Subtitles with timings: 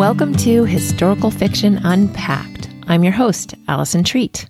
[0.00, 2.70] Welcome to Historical Fiction Unpacked.
[2.86, 4.48] I'm your host, Allison Treat.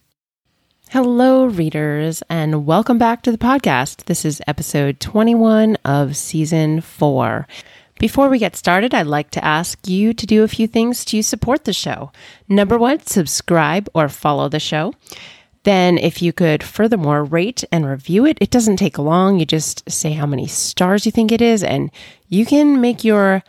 [0.90, 4.04] Hello, readers, and welcome back to the podcast.
[4.04, 7.48] This is episode 21 of season four.
[7.98, 11.20] Before we get started, I'd like to ask you to do a few things to
[11.20, 12.12] support the show.
[12.48, 14.94] Number one, subscribe or follow the show.
[15.64, 19.40] Then, if you could furthermore rate and review it, it doesn't take long.
[19.40, 21.90] You just say how many stars you think it is, and
[22.28, 23.42] you can make your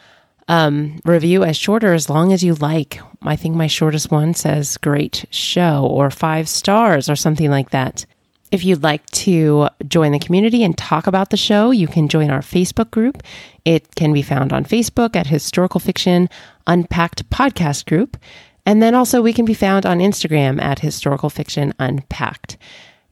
[0.48, 3.00] um, review as short or as long as you like.
[3.22, 8.05] I think my shortest one says great show or five stars or something like that.
[8.52, 12.30] If you'd like to join the community and talk about the show, you can join
[12.30, 13.23] our Facebook group.
[13.64, 16.27] It can be found on Facebook at Historical Fiction
[16.67, 18.17] Unpacked Podcast Group.
[18.66, 22.58] And then also we can be found on Instagram at Historical Fiction Unpacked.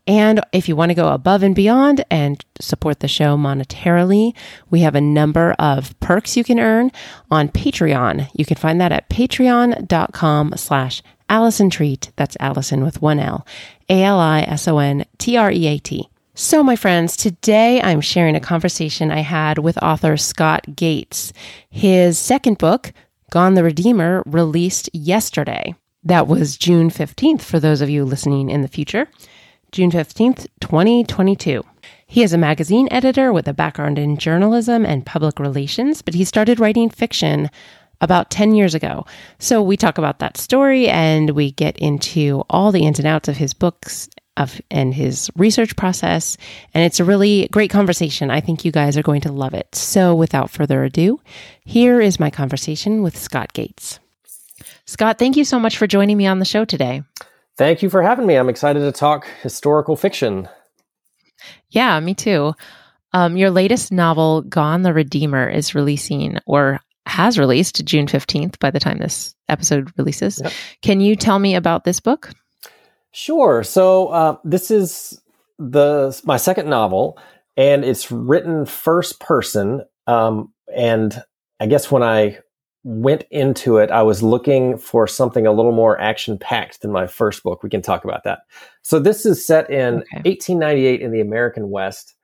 [0.09, 4.33] And if you want to go above and beyond and support the show monetarily,
[4.71, 6.91] we have a number of perks you can earn
[7.29, 8.27] on Patreon.
[8.33, 12.11] You can find that at patreon.com slash Allison Treat.
[12.15, 13.45] That's Allison with one L.
[13.87, 16.09] A-L-I-S-O-N-T-R-E-A-T.
[16.33, 21.33] So, my friends, today I'm sharing a conversation I had with author Scott Gates.
[21.69, 22.93] His second book,
[23.29, 25.75] Gone the Redeemer, released yesterday.
[26.03, 29.07] That was June 15th for those of you listening in the future.
[29.71, 31.63] June 15th, 2022.
[32.07, 36.25] He is a magazine editor with a background in journalism and public relations, but he
[36.25, 37.51] started writing fiction
[38.01, 39.05] about 10 years ago.
[39.37, 43.27] So we talk about that story and we get into all the ins and outs
[43.27, 46.37] of his books of and his research process
[46.73, 48.31] and it's a really great conversation.
[48.31, 49.75] I think you guys are going to love it.
[49.75, 51.19] So without further ado,
[51.65, 53.99] here is my conversation with Scott Gates.
[54.85, 57.03] Scott, thank you so much for joining me on the show today.
[57.59, 58.35] Thank you for having me.
[58.35, 60.47] I'm excited to talk historical fiction.
[61.71, 62.53] Yeah, me too.
[63.11, 68.71] Um, your latest novel, Gone the Redeemer, is releasing or has released June 15th by
[68.71, 70.39] the time this episode releases.
[70.41, 70.53] Yep.
[70.83, 72.31] Can you tell me about this book?
[73.11, 73.61] Sure.
[73.61, 75.21] So, uh, this is
[75.57, 77.19] the my second novel,
[77.57, 79.81] and it's written first person.
[80.07, 81.21] Um, and
[81.59, 82.39] I guess when I
[82.89, 87.05] went into it, I was looking for something a little more action packed than my
[87.05, 87.61] first book.
[87.61, 88.39] We can talk about that.
[88.81, 90.21] So this is set in okay.
[90.25, 92.15] 1898 in the American West,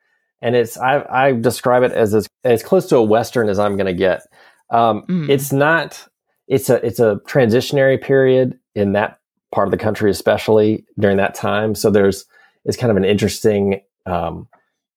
[0.42, 3.78] and it's I, I describe it as, as as close to a western as I'm
[3.78, 4.24] going to get.
[4.72, 5.30] Um, mm.
[5.30, 6.03] It's not.
[6.48, 9.20] It's a it's a transitionary period in that
[9.53, 11.76] part of the country, especially during that time.
[11.76, 12.26] So there's
[12.66, 13.82] it's kind of an interesting.
[14.08, 14.47] Um,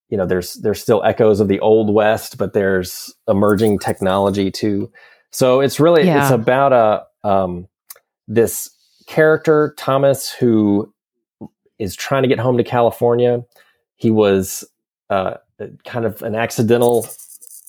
[0.09, 4.91] you know, there's there's still echoes of the old west, but there's emerging technology too.
[5.31, 6.23] So it's really yeah.
[6.23, 7.69] it's about a um,
[8.27, 8.71] this
[9.07, 10.93] character Thomas who
[11.79, 13.45] is trying to get home to California.
[13.97, 14.65] He was
[15.11, 15.35] uh,
[15.85, 17.07] kind of an accidental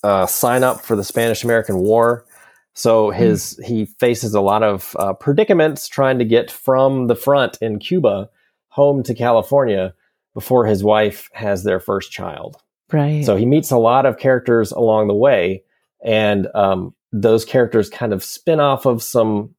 [0.03, 2.25] uh, sign up for the Spanish American War.
[2.74, 3.66] So his mm.
[3.66, 8.30] he faces a lot of uh, predicaments trying to get from the front in Cuba
[8.69, 9.94] home to California
[10.34, 12.58] before his wife has their first child.
[12.92, 13.25] Right.
[13.25, 15.64] So he meets a lot of characters along the way,
[16.03, 19.56] and um, those characters kind of spin off of some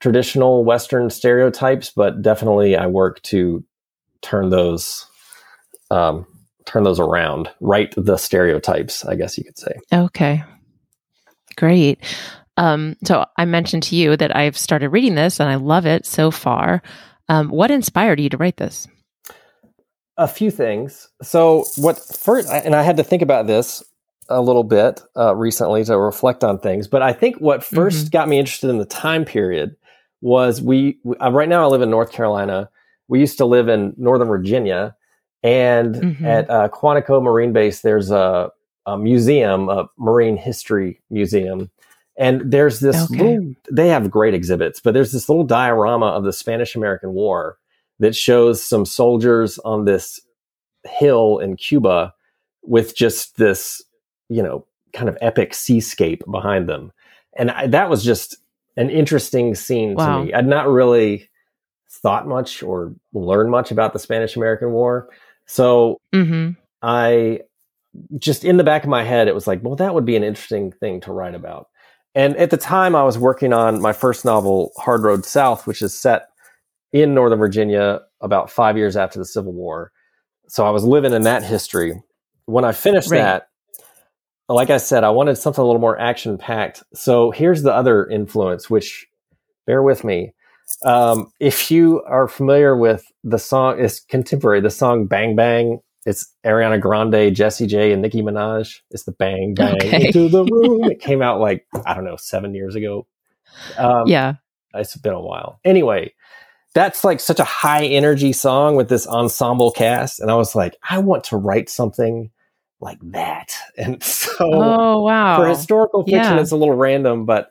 [0.00, 3.64] traditional Western stereotypes, but definitely I work to
[4.22, 5.06] turn those
[5.90, 6.26] um,
[6.66, 9.72] turn those around, right the stereotypes, I guess you could say.
[9.92, 10.42] Okay,
[11.56, 11.98] great.
[12.56, 16.06] Um, so I mentioned to you that I've started reading this and I love it
[16.06, 16.82] so far.
[17.28, 18.86] Um, what inspired you to write this?
[20.16, 21.08] A few things.
[21.22, 23.82] So what first, and I had to think about this
[24.28, 26.88] a little bit uh, recently to reflect on things.
[26.88, 28.08] But I think what 1st mm-hmm.
[28.08, 29.76] got me interested in the time period
[30.20, 32.70] was we, we uh, right now I live in North Carolina.
[33.08, 34.96] We used to live in Northern Virginia,
[35.42, 36.24] and mm-hmm.
[36.24, 38.50] at uh, Quantico Marine Base, there's a,
[38.86, 41.70] a, museum, a marine history museum.
[42.16, 43.38] And there's this okay.
[43.38, 47.58] little, they have great exhibits, but there's this little diorama of the Spanish American War
[47.98, 50.20] that shows some soldiers on this
[50.84, 52.14] hill in Cuba
[52.62, 53.82] with just this
[54.28, 56.92] you know, kind of epic seascape behind them.
[57.36, 58.36] And I, that was just
[58.76, 60.18] an interesting scene wow.
[60.18, 60.32] to me.
[60.32, 61.28] I'd not really
[61.90, 65.08] thought much or learned much about the Spanish American War.
[65.46, 66.52] So mm-hmm.
[66.82, 67.40] I
[68.18, 70.24] just in the back of my head, it was like, well, that would be an
[70.24, 71.68] interesting thing to write about.
[72.14, 75.82] And at the time, I was working on my first novel, Hard Road South, which
[75.82, 76.28] is set
[76.92, 79.90] in Northern Virginia about five years after the Civil War.
[80.48, 82.00] So I was living in that history.
[82.46, 83.18] When I finished right.
[83.18, 83.48] that,
[84.48, 86.82] like I said, I wanted something a little more action packed.
[86.94, 89.06] So here's the other influence, which
[89.66, 90.34] bear with me.
[90.84, 95.80] Um, if you are familiar with the song, it's contemporary, the song Bang Bang.
[96.06, 98.80] It's Ariana Grande, Jessie J, and Nicki Minaj.
[98.90, 100.06] It's the Bang Bang okay.
[100.06, 100.84] into the room.
[100.84, 103.06] it came out like, I don't know, seven years ago.
[103.78, 104.34] Um, yeah.
[104.74, 105.60] It's been a while.
[105.64, 106.12] Anyway,
[106.74, 110.20] that's like such a high energy song with this ensemble cast.
[110.20, 112.30] And I was like, I want to write something
[112.84, 113.56] like that.
[113.78, 115.36] And so Oh, wow.
[115.36, 116.40] for historical fiction, Yeah.
[116.42, 117.50] it's a little random, but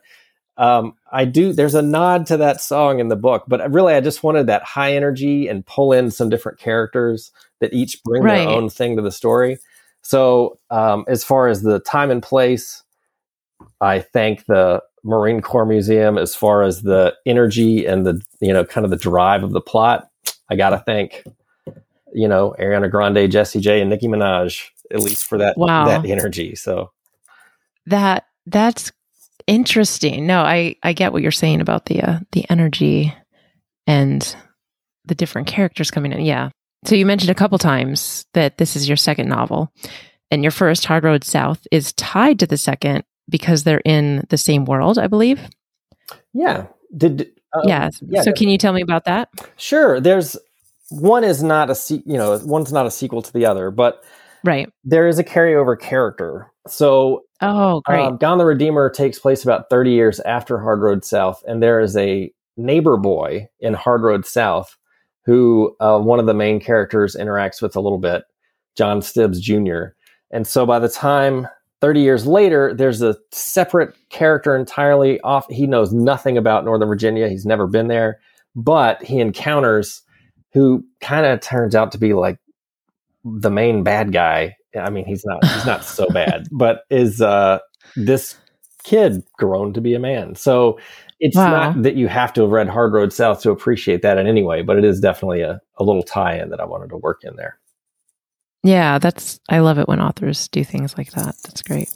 [0.56, 4.00] um, I do, there's a nod to that song in the book, but really I
[4.00, 8.38] just wanted that high energy and pull in some different characters that each bring Right.
[8.46, 9.58] their own thing to the story.
[10.02, 12.82] So um, as far as the time and place,
[13.80, 18.64] I thank the Marine Corps Museum as far as the energy and the you know
[18.64, 20.08] kind of the drive of the plot.
[20.50, 21.24] I gotta thank
[22.14, 25.86] you know Ariana Grande, Jessie J, and Nicki Minaj at least for that Wow.
[25.86, 26.54] that energy.
[26.54, 26.90] So
[27.86, 28.92] that that's
[29.46, 30.26] interesting.
[30.26, 33.14] No, I I get what you're saying about the uh, the energy
[33.86, 34.36] and
[35.04, 36.20] the different characters coming in.
[36.22, 36.50] Yeah.
[36.86, 39.72] So you mentioned a couple times that this is your second novel,
[40.30, 44.36] and your first, Hard Road South, is tied to the second because they're in the
[44.38, 45.40] same world, I believe.
[46.34, 47.88] yeah, did uh, yeah.
[48.02, 49.28] yeah, So can you tell me about that?
[49.56, 50.00] sure.
[50.00, 50.36] There's
[50.90, 54.04] one is not a se- you know one's not a sequel to the other, but
[54.44, 54.68] Right.
[54.84, 56.50] there is a carryover character.
[56.68, 58.00] So Oh, great.
[58.00, 61.78] Um, Gone the Redeemer takes place about 30 years after Hard Road South, and there
[61.80, 64.76] is a neighbor boy in Hard Road South
[65.26, 68.24] who uh, one of the main characters interacts with a little bit,
[68.76, 69.86] John Stibbs Jr.
[70.30, 71.48] And so by the time
[71.80, 75.46] 30 years later, there's a separate character entirely off.
[75.50, 78.20] He knows nothing about Northern Virginia, he's never been there,
[78.54, 80.02] but he encounters
[80.52, 82.38] who kind of turns out to be like
[83.24, 84.56] the main bad guy.
[84.78, 87.58] I mean, he's not he's not so bad, but is uh,
[87.96, 88.36] this
[88.82, 90.34] kid grown to be a man?
[90.34, 90.78] So
[91.20, 91.72] it's Wow.
[91.72, 94.42] not that you have to have read Hard Road South to appreciate that in any
[94.42, 97.36] way, but it is definitely a, a little tie-in that I wanted to work in
[97.36, 97.58] there.
[98.62, 101.36] Yeah, that's I love it when authors do things like that.
[101.44, 101.90] That's great.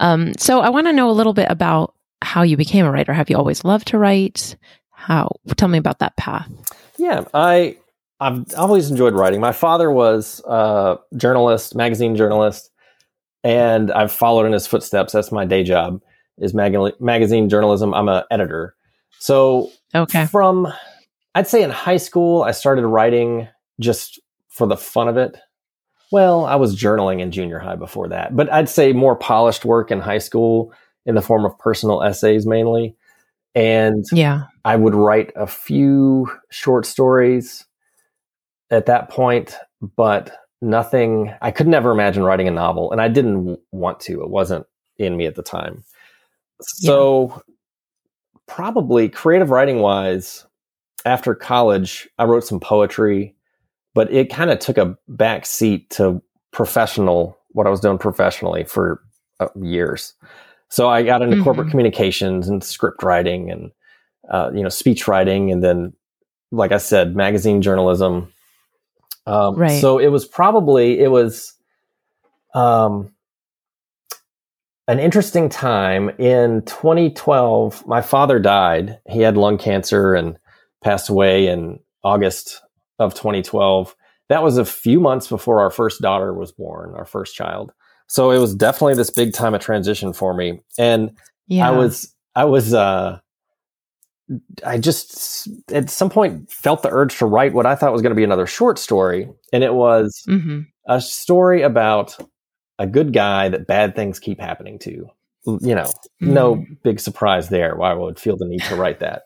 [0.00, 3.12] Um, so I want to know a little bit about how you became a writer.
[3.12, 4.56] Have you always loved to write?
[4.90, 5.36] How?
[5.56, 6.50] Tell me about that path.
[6.98, 7.76] Yeah, I
[8.20, 9.40] I've always enjoyed writing.
[9.40, 12.70] My father was a journalist, magazine journalist,
[13.44, 15.12] and I've followed in his footsteps.
[15.12, 16.02] That's my day job
[16.38, 17.94] is mag- magazine journalism.
[17.94, 18.74] I'm an editor.
[19.18, 20.26] So Okay.
[20.26, 20.72] from
[21.34, 23.48] I'd say in high school, I started writing
[23.80, 25.36] just for the fun of it.
[26.10, 29.90] Well, I was journaling in junior high before that, but I'd say more polished work
[29.90, 30.72] in high school
[31.06, 32.96] in the form of personal essays mainly.
[33.54, 34.44] And Yeah.
[34.64, 37.66] I would write a few short stories
[38.70, 39.56] at that point,
[39.96, 40.30] but
[40.60, 41.34] nothing.
[41.42, 44.22] I could never imagine writing a novel, and I didn't want to.
[44.22, 44.66] It wasn't
[44.98, 45.84] in me at the time.
[46.60, 47.42] So,
[48.46, 50.44] probably creative writing wise,
[51.04, 53.34] after college, I wrote some poetry,
[53.94, 56.20] but it kind of took a back seat to
[56.50, 59.00] professional, what I was doing professionally for
[59.40, 60.14] uh, years.
[60.70, 61.70] So I got into corporate Mhm.
[61.70, 63.70] communications and script writing and
[64.30, 65.92] uh, you know speech writing, and then,
[66.50, 68.32] like I said, magazine journalism.
[69.28, 69.80] Um, Right.
[69.80, 71.54] So it was probably it was
[72.54, 73.12] um,
[74.86, 77.86] an interesting time in 2012.
[77.86, 79.00] My father died.
[79.08, 80.38] He had lung cancer and
[80.82, 82.62] passed away in August
[82.98, 83.94] of 2012.
[84.30, 87.72] That was a few months before our first daughter was born, our first child.
[88.06, 90.60] So it was definitely this big time of transition for me.
[90.78, 91.12] And
[91.46, 91.68] Yeah.
[91.68, 93.20] I was, I was, uh,
[94.64, 98.10] I just at some point felt the urge to write what I thought was going
[98.10, 99.28] to be another short story.
[99.52, 102.16] And it was hmm a story about
[102.78, 105.06] a good guy that bad things keep happening to.
[105.44, 109.24] You know, no big surprise there why I would feel the need to write that.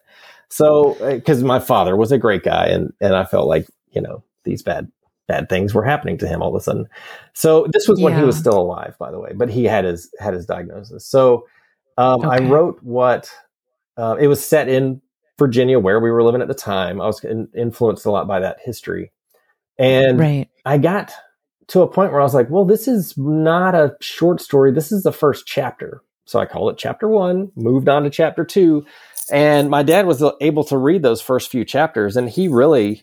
[0.49, 4.23] So, because my father was a great guy, and and I felt like you know
[4.45, 4.91] these bad
[5.29, 6.87] bad things were happening to him all of a sudden.
[7.33, 10.11] So this was when he was still alive, by the way, but he had his
[10.19, 11.07] had his diagnosis.
[11.07, 11.47] So
[11.97, 13.31] um, I wrote what
[13.97, 15.01] uh, it was set in
[15.39, 17.01] Virginia, where we were living at the time.
[17.01, 19.13] I was in, influenced a lot by that history,
[19.79, 20.49] and Right.
[20.65, 21.13] I got
[21.69, 24.73] to a point where I was like, well, this is not a short story.
[24.73, 26.03] This is the first chapter.
[26.27, 28.85] So I called it chapter one, moved on to chapter two.
[29.31, 32.17] And my dad was able to read those first few chapters.
[32.17, 33.03] And he really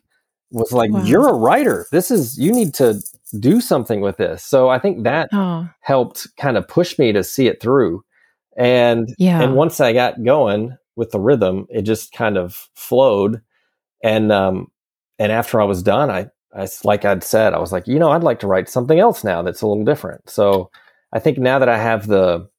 [0.51, 1.03] was like, Wow.
[1.03, 1.87] you're a writer.
[1.91, 3.01] This is, you need to
[3.39, 4.43] do something with this.
[4.43, 8.03] So I think that Oh, helped kind of push me to see it through.
[8.59, 9.41] And yeah.
[9.41, 13.41] and once I got going with the rhythm, it just kind of flowed.
[14.03, 14.67] And um
[15.17, 18.11] and after I was done, I I like I'd said, I was like, you know,
[18.11, 20.29] I'd like to write something else now that's a little different.
[20.29, 20.69] So
[21.13, 22.49] I think now that I have the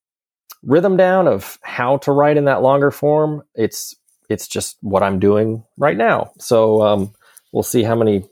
[0.63, 3.95] rhythm down of how to write in that longer form, it's
[4.31, 6.33] it's just what I'm doing right now.
[6.39, 7.13] So um
[7.53, 8.25] we'll see how many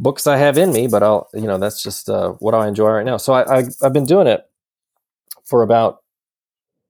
[0.00, 2.90] books I have in me, but I'll you know, that's just uh what I enjoy
[2.90, 3.18] right now.
[3.18, 4.44] So I, I I've been doing it
[5.44, 6.02] for about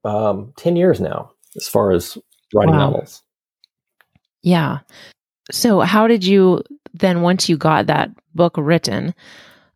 [0.05, 1.31] um, 10 years now.
[1.57, 2.17] as far as
[2.55, 2.91] writing Wow.
[2.91, 3.23] novels.
[4.43, 4.79] Yeah.
[5.51, 6.63] So how did you
[6.95, 9.15] then once you got that book written,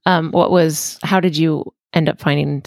[0.06, 2.62] um, what was how did you end up finding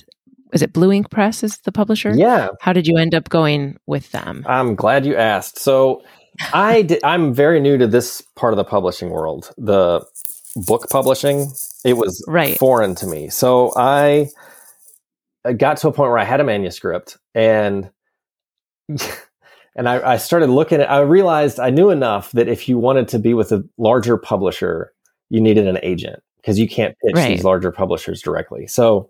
[0.53, 2.13] is it Blue Ink Press is the publisher?
[2.15, 4.43] Yeah, How did you end up going with them?
[4.47, 5.59] I'm glad you asked.
[5.59, 6.01] So
[6.53, 9.51] I did, I'm very new to this part of the publishing world.
[9.57, 10.05] The
[10.55, 11.51] book publishing,
[11.83, 12.57] it was Right.
[12.57, 13.27] foreign to me.
[13.29, 14.29] So I
[15.45, 17.89] I got to a point where I had a manuscript and
[19.75, 23.07] and I, I started looking at I realized I knew enough that if you wanted
[23.09, 24.93] to be with a larger publisher,
[25.29, 27.29] you needed an agent because you can't pitch Right.
[27.29, 28.67] these larger publishers directly.
[28.67, 29.09] So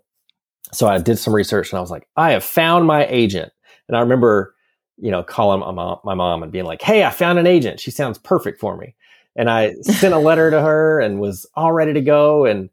[0.72, 3.52] so I did some research and I was like, I have found my agent.
[3.88, 4.54] And I remember,
[4.96, 7.80] you know, calling my mom, my mom and being like, Hey, I found an agent.
[7.80, 8.94] She sounds perfect for me.
[9.36, 12.70] And I sent a letter to her and was all ready to go and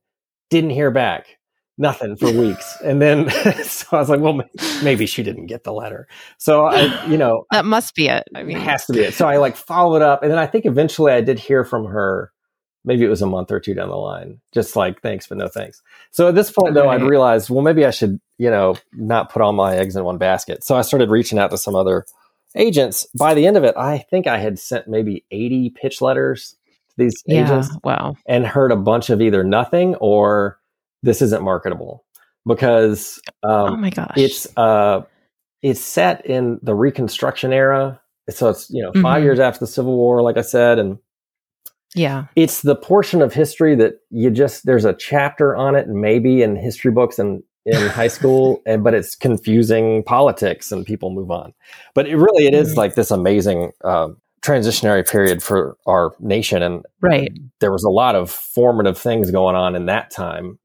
[0.50, 1.38] didn't hear back.
[1.78, 2.78] Nothing for weeks.
[2.84, 3.30] And then
[3.64, 4.42] so I was like, well,
[4.84, 6.08] maybe she didn't get the letter.
[6.38, 8.24] So I, you know, That must be it.
[8.36, 9.14] I it mean, has to be it.
[9.16, 12.32] So I like followed up, and then I think eventually I did hear from her.
[12.86, 15.48] Maybe it was a month or two down the line, just like thanks, but no
[15.48, 15.82] thanks.
[16.12, 19.42] So at this point, though, I'd realized, well, maybe I should, you know, not put
[19.42, 20.66] all my eggs in one basket.
[20.66, 22.06] So I started reaching out to some other
[22.56, 23.08] agents.
[23.18, 26.58] By the end of it, I think I had sent maybe 80 pitch letters
[26.90, 27.46] to these yeah.
[27.46, 28.16] agents Wow.
[28.26, 30.60] and heard a bunch of either nothing or
[31.04, 32.04] this isn't marketable
[32.48, 34.14] because um, oh my gosh.
[34.18, 35.02] it's uh
[35.62, 39.24] it's set in the reconstruction era so it's you know 5 Mhm.
[39.24, 40.98] years after the civil war like i said and
[41.96, 42.26] yeah.
[42.36, 46.56] it's the portion of history that you just there's a chapter on it maybe in
[46.56, 51.54] history books and in high school and but it's confusing politics and people move on
[51.94, 52.78] but it really it is Mhm.
[52.78, 57.32] like this amazing um transitionary period for our nation and Right.
[57.62, 60.60] there was a lot of formative things going on in that time.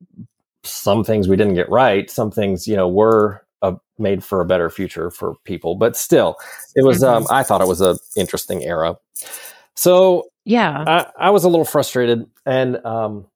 [0.70, 2.10] Some things we didn't get right.
[2.10, 5.74] Some things, you know, were uh, made for a better future for people.
[5.74, 6.36] But still,
[6.74, 7.02] it was.
[7.02, 8.96] Um, I thought it was an interesting era.
[9.74, 10.84] So Yeah.
[10.86, 13.26] I, I was a little frustrated and um,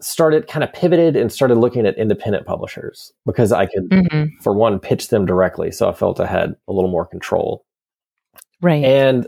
[0.00, 4.54] started kind of pivoted and started looking at independent publishers because I could, hmm for
[4.54, 5.70] one, pitch them directly.
[5.70, 7.64] So I felt I had a little more control.
[8.62, 8.82] Right.
[8.84, 9.26] And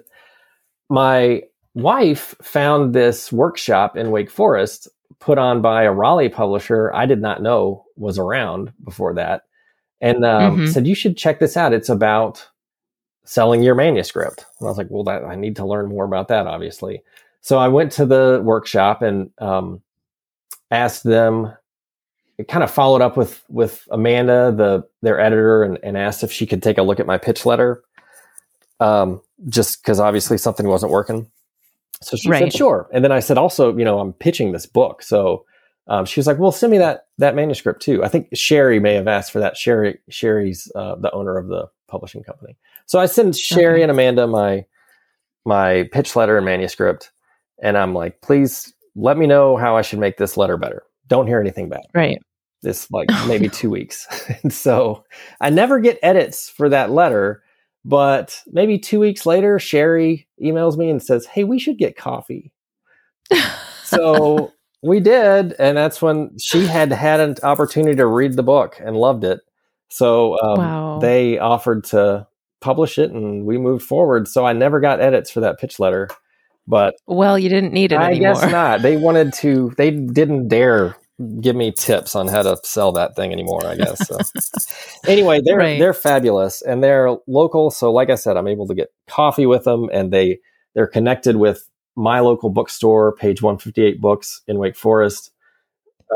[0.88, 1.42] my
[1.74, 4.88] wife found this workshop in Wake Forest
[5.22, 9.42] put on by a Raleigh publisher I did not know was around before that.
[10.00, 10.68] And um, Mhm.
[10.68, 11.72] said, You should check this out.
[11.72, 12.44] It's about
[13.24, 14.44] selling your manuscript.
[14.58, 17.02] And I was like, Well, that, I need to learn more about that, obviously.
[17.40, 19.80] So I went to the workshop and um,
[20.70, 21.52] asked them.
[22.38, 26.32] It kind of followed up with with Amanda, the their editor, and, and asked if
[26.32, 27.84] she could take a look at my pitch letter
[28.80, 31.30] um, just because obviously something wasn't working.
[32.02, 32.40] So she Right.
[32.40, 32.88] said, sure.
[32.92, 35.02] And then I said, also, you know, I'm pitching this book.
[35.02, 35.44] So
[35.88, 38.04] um, she was like, well, send me that that manuscript too.
[38.04, 39.56] I think Sherry may have asked for that.
[39.56, 42.56] Sherry Sherry's uh, the owner of the publishing company.
[42.86, 43.82] So I sent Sherry Okay.
[43.82, 44.64] and Amanda my
[45.44, 47.10] my pitch letter and manuscript,
[47.62, 50.84] and I'm like, please let me know how I should make this letter better.
[51.08, 52.18] Don't hear anything back right.
[52.62, 54.06] this like maybe two weeks.
[54.42, 55.04] and so
[55.40, 57.42] I never get edits for that letter,
[57.84, 62.52] but maybe two weeks later, Sherry emails me and says, Hey, we should get coffee.
[63.84, 65.54] So we did.
[65.58, 69.40] And that's when she had had an opportunity to read the book and loved it.
[69.90, 70.98] So um, Wow.
[71.00, 72.26] they offered to
[72.60, 74.28] publish it and we moved forward.
[74.28, 76.08] So I never got edits for that pitch letter.
[76.66, 78.34] But well, you didn't need it I anymore.
[78.34, 78.82] guess not.
[78.82, 79.72] They wanted to.
[79.76, 80.96] They didn't dare
[81.40, 83.66] give me tips on how to sell that thing anymore.
[83.66, 84.06] I guess.
[84.06, 84.18] So.
[85.06, 85.78] anyway, they're Right.
[85.78, 87.70] they're fabulous and they're local.
[87.70, 90.38] So, like I said, I'm able to get coffee with them, and they
[90.74, 95.30] they're connected with my local bookstore, Page 158 Books in Wake Forest,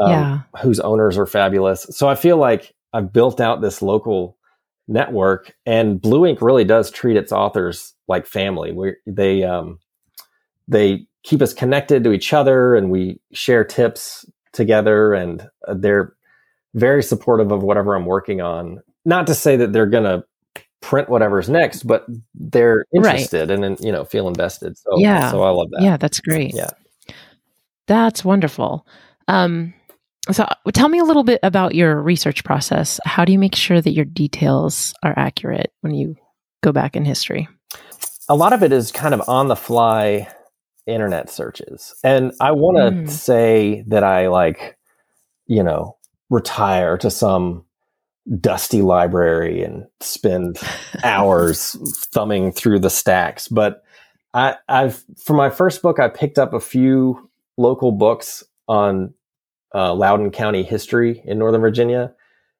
[0.01, 0.41] um, Yeah.
[0.63, 1.87] whose owners are fabulous.
[1.91, 4.39] So I feel like I've built out this local
[4.89, 8.73] network, and Blue Ink really does treat its authors like family.
[8.73, 9.79] We they um,
[10.69, 14.25] they keep us connected to each other, and we share tips
[14.57, 16.15] together, and uh, they're
[16.75, 18.81] very supportive of whatever I'm working on.
[19.05, 20.25] Not to say that they're going to
[20.81, 24.77] print whatever's next, but they're interested and, and you know feel invested.
[24.77, 25.31] So Yeah.
[25.31, 25.83] so I love that.
[25.83, 26.55] Yeah, that's great.
[26.55, 26.71] Yeah.
[27.87, 28.87] That's wonderful.
[29.29, 29.75] Um,
[30.33, 32.99] so uh, tell me a little bit about your research process.
[33.05, 36.17] How do you make sure that your details are accurate when you
[36.63, 37.49] go back in history?
[38.29, 40.29] a lot of it is kind of on the fly
[40.87, 41.95] internet searches.
[42.05, 43.11] And I want to Mm.
[43.11, 44.78] say that I like,
[45.47, 45.97] you know,
[46.31, 47.64] retire to some
[48.40, 50.59] dusty library and spend
[51.05, 51.73] hours
[52.12, 53.47] thumbing through the stacks.
[53.49, 53.83] But
[54.35, 59.14] I, I've, for my first book, I picked up a few local books on
[59.75, 62.12] uh, Loudoun County history in Northern Virginia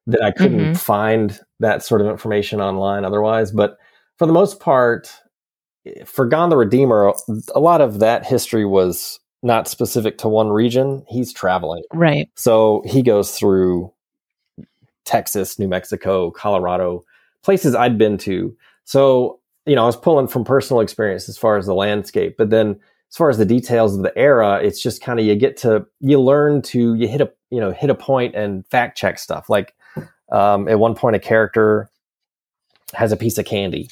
[0.07, 0.77] that I couldn't Mhm.
[0.77, 3.51] find that sort of information online otherwise.
[3.51, 3.77] But
[4.17, 5.11] for the most part,
[6.05, 7.13] for Gone the Redeemer,
[7.53, 11.03] a lot of that history was not specific to one region.
[11.07, 11.83] He's traveling.
[11.93, 12.29] Right.
[12.35, 13.91] So he goes through
[15.05, 17.03] Texas, New Mexico, Colorado,
[17.43, 18.55] places I'd been to.
[18.83, 22.49] So, you know, I was pulling from personal experience as far as the landscape, but
[22.49, 22.79] then
[23.09, 25.85] as far as the details of the era, it's just kind of you get to
[26.01, 29.49] you learn to you hit a you know hit a point and fact check stuff.
[29.49, 29.73] Like
[30.31, 31.89] um, at one point, a character
[32.93, 33.89] has a piece of candy.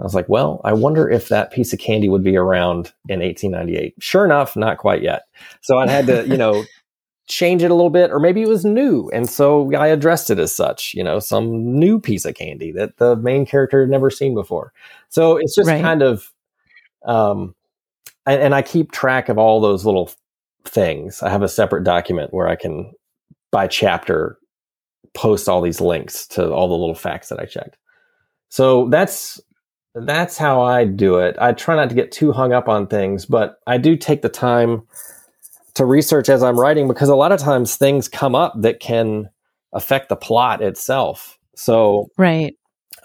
[0.00, 3.20] I was like, well, I wonder if that piece of candy would be around in
[3.20, 3.94] 1898.
[3.98, 5.22] Sure enough, not quite yet.
[5.60, 6.64] So I had to, you know,
[7.26, 9.10] change it a little bit, or maybe it was new.
[9.12, 12.96] And so I addressed it as such, you know, some new piece of candy that
[12.96, 14.72] the main character had never seen before.
[15.10, 15.82] So it's just right.
[15.82, 16.32] kind of,
[17.04, 17.54] um,
[18.24, 20.10] and, and I keep track of all those little
[20.64, 21.22] things.
[21.22, 22.92] I have a separate document where I can,
[23.50, 24.38] by chapter,
[25.12, 27.76] post all these links to all the little facts that I checked.
[28.48, 29.40] So that's
[30.04, 31.36] that's how I do it.
[31.40, 34.28] I try not to get too hung up on things, but I do take the
[34.28, 34.82] time
[35.74, 39.30] to research as I'm writing because a lot of times things come up that can
[39.72, 41.38] affect the plot itself.
[41.54, 42.54] So, right.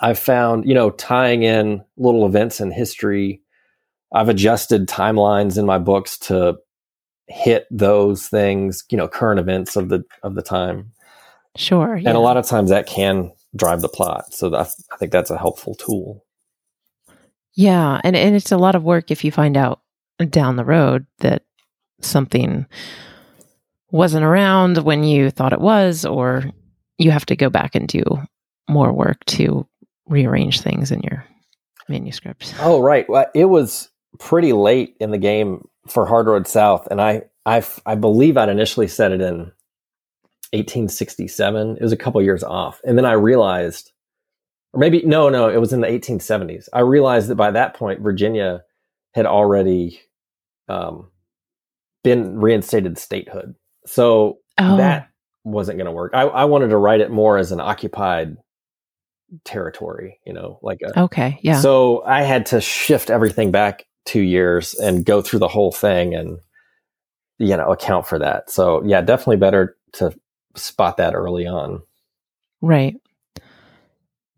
[0.01, 3.41] I've found, you know, tying in little events in history.
[4.13, 6.57] I've adjusted timelines in my books to
[7.27, 10.91] hit those things, you know, current events of the of the time.
[11.55, 11.95] Sure.
[11.95, 12.09] Yeah.
[12.09, 14.33] And a lot of times that can drive the plot.
[14.33, 14.65] So I
[14.97, 16.25] think that's a helpful tool.
[17.55, 19.81] Yeah, and and it's a lot of work if you find out
[20.29, 21.43] down the road that
[22.01, 22.65] something
[23.91, 26.43] wasn't around when you thought it was or
[26.97, 28.03] you have to go back and do
[28.67, 29.67] more work to
[30.07, 31.23] rearrange things in your
[31.87, 32.53] manuscripts.
[32.59, 33.07] Oh, right.
[33.07, 37.63] Well, it was pretty late in the game for Hard Road South and I I
[37.85, 39.51] I believe I'd initially set it in
[40.53, 41.77] 1867.
[41.77, 42.81] It was a couple years off.
[42.83, 43.91] And then I realized
[44.73, 46.67] or maybe no, no, it was in the 1870s.
[46.73, 48.63] I realized that by that point, Virginia
[49.13, 50.01] had already
[50.67, 51.11] um,
[52.03, 53.55] been reinstated statehood,
[53.85, 54.77] so oh.
[54.77, 55.09] that
[55.43, 56.13] wasn't going to work.
[56.15, 58.37] I, I, wanted to write it more as an occupied
[59.43, 61.59] territory, you know, like a, okay, yeah.
[61.59, 66.15] So I had to shift everything back two years and go through the whole thing
[66.15, 66.39] and
[67.37, 68.49] you know account for that.
[68.49, 70.17] So yeah, definitely better to
[70.55, 71.83] spot that early on.
[72.61, 72.95] Right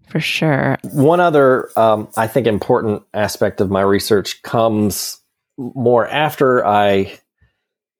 [0.09, 0.77] for sure.
[0.83, 5.19] One other, um, I think, important aspect of my research comes
[5.57, 7.17] more after I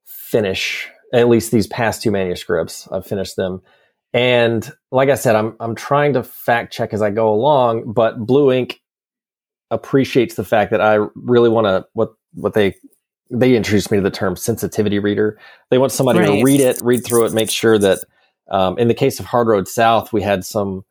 [0.05, 2.87] finish at least these past two manuscripts.
[2.91, 3.61] I've finished them.
[4.13, 8.17] And like I said, I'm I'm trying to fact check as I go along, but
[8.25, 8.81] Blue Ink
[9.71, 12.75] appreciates the fact that I really want to what what they
[13.29, 15.39] they introduced me to the term sensitivity reader.
[15.69, 16.37] They want somebody right.
[16.37, 17.99] to read it, read through it, make sure that
[18.51, 20.85] um, in the case of Hard Road South, we had some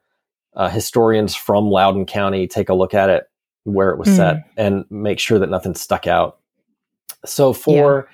[0.54, 3.28] uh, historians from Loudoun County take a look at it
[3.64, 4.16] where it was mm.
[4.16, 6.38] set and make sure that nothing stuck out.
[7.24, 8.08] So for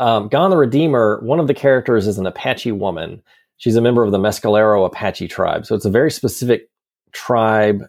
[0.00, 0.16] yeah.
[0.16, 3.22] um, Gone the Redeemer, one of the characters is an Apache woman.
[3.56, 5.66] She's a member of the Mescalero Apache tribe.
[5.66, 6.70] So it's a very specific
[7.12, 7.84] tribe.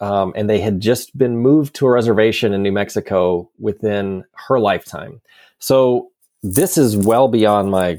[0.00, 4.60] Um, and they had just been moved to a reservation in New Mexico within her
[4.60, 5.20] lifetime.
[5.58, 6.12] So
[6.42, 7.98] this is well beyond my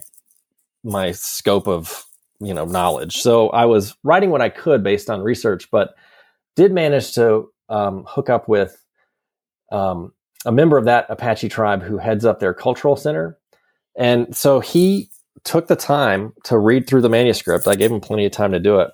[0.82, 2.06] my scope of
[2.40, 3.18] you know knowledge.
[3.18, 5.96] So I was writing what I could based on research, but
[6.56, 8.84] did manage to um, hook up with
[9.72, 10.14] um,
[10.46, 13.38] a member of that Apache tribe who heads up their cultural center,
[13.98, 15.10] and so he
[15.44, 17.68] took the time to read through the manuscript.
[17.68, 18.92] I gave him plenty of time to do it,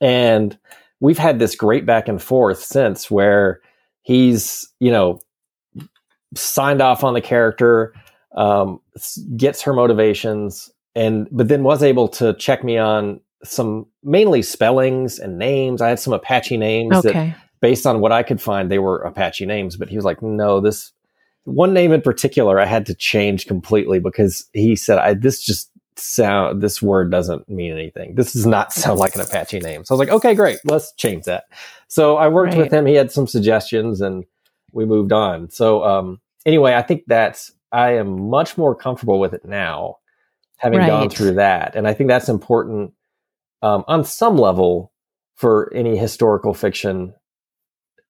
[0.00, 0.58] and
[1.00, 3.60] we've had this great back and forth since where
[4.02, 5.20] he's you know
[6.34, 7.94] signed off on the character
[8.36, 8.80] um,
[9.36, 15.18] gets her motivations and but then was able to check me on some mainly spellings
[15.18, 15.80] and names.
[15.80, 17.12] I had some Apache names okay.
[17.12, 20.22] that based on what I could find, they were Apache names, but he was like,
[20.22, 20.92] no, this
[21.44, 25.70] one name in particular I had to change completely because he said, I, this just
[25.96, 28.14] sound, this word doesn't mean anything.
[28.14, 29.84] This does not sound like an Apache name.
[29.84, 30.58] So I was like, okay, great.
[30.64, 31.44] Let's change that.
[31.88, 32.62] So I worked right.
[32.62, 32.86] with him.
[32.86, 34.24] He had some suggestions and
[34.72, 35.50] we moved on.
[35.50, 39.98] So, um, anyway, I think that's, I am much more comfortable with it now
[40.56, 40.88] having right.
[40.88, 41.74] gone through that.
[41.74, 42.92] And I think that's important
[43.62, 44.92] um, on some level
[45.34, 47.14] for any historical fiction.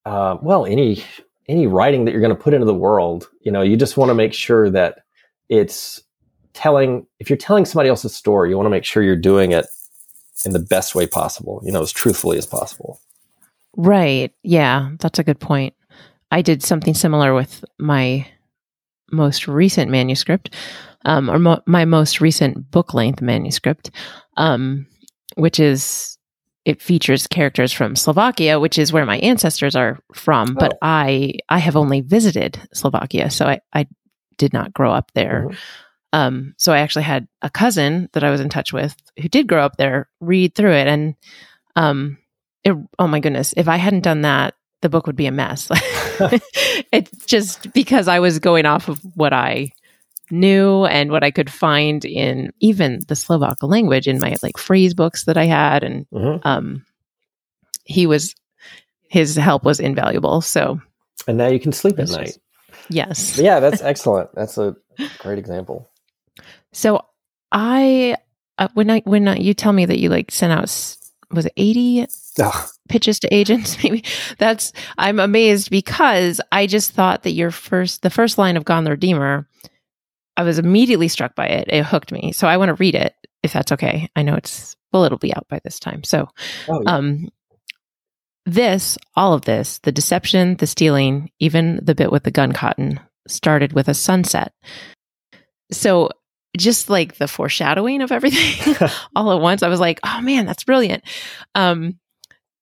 [0.05, 1.03] Uh, well, any
[1.49, 4.09] any writing that you're going to put into the world, you know, you just want
[4.09, 4.99] to make sure that
[5.49, 6.01] it's
[6.53, 7.05] telling.
[7.19, 9.65] If you're telling somebody else's story, you want to make sure you're doing it
[10.45, 11.61] in the best way possible.
[11.63, 13.01] You know, as truthfully as possible.
[13.75, 14.33] Right.
[14.43, 15.73] Yeah, that's a good point.
[16.31, 18.27] I did something similar with my
[19.11, 20.53] most recent manuscript
[21.05, 23.91] um, or mo- my most recent book length manuscript,
[24.35, 24.87] um,
[25.35, 26.17] which is
[26.65, 30.77] it features characters from Slovakia, which is where my ancestors are from, but Oh.
[30.81, 33.87] I I have only visited Slovakia, so I I
[34.37, 35.47] did not grow up there.
[35.49, 35.57] Mhm.
[36.13, 39.47] Um, so I actually had a cousin that I was in touch with who did
[39.47, 41.15] grow up there read through it, and
[41.75, 42.17] um,
[42.63, 45.69] it, oh my goodness, if I hadn't done that, the book would be a mess.
[46.91, 49.71] it's just because I was going off of what I
[50.29, 54.93] knew and what I could find in even the Slovak language in my like phrase
[54.93, 56.41] books that I had, and Mhm.
[56.45, 56.85] um,
[57.85, 58.35] he was
[59.09, 60.41] his help was invaluable.
[60.41, 60.81] So
[61.27, 62.35] And now you can sleep at night.
[62.35, 62.39] was-
[62.89, 64.29] yes, Yeah, that's excellent.
[64.35, 64.75] That's a
[65.19, 65.87] great example.
[66.73, 67.05] So
[67.51, 68.17] I
[68.57, 70.63] uh, when I when uh, you tell me that you like sent out
[71.31, 72.07] was it 80
[72.39, 72.69] Ugh.
[72.89, 74.03] pitches to agents maybe.
[74.37, 78.83] That's I'm amazed because I just thought that your first the first line of Gone
[78.83, 79.47] the Redeemer
[80.35, 81.67] I was immediately struck by it.
[81.67, 82.31] It hooked me.
[82.31, 84.07] So I want to read it if that's okay.
[84.15, 86.03] I know it's well it'll be out by this time.
[86.03, 86.27] So
[86.67, 86.95] Oh, yeah.
[86.95, 87.29] um
[88.45, 92.99] this all of this the deception the stealing even the bit with the gun cotton
[93.27, 94.53] started with a sunset.
[95.71, 96.11] So
[96.57, 98.75] just like the foreshadowing of everything
[99.15, 101.03] all at once i was like oh man that's brilliant.
[101.55, 101.99] Um